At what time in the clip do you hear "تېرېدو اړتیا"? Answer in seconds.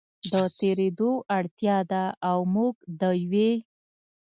0.59-1.77